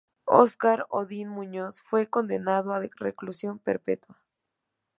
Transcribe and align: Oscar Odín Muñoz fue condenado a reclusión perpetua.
Oscar 0.25 0.87
Odín 0.89 1.29
Muñoz 1.29 1.83
fue 1.83 2.09
condenado 2.09 2.73
a 2.73 2.79
reclusión 2.97 3.59
perpetua. 3.59 4.17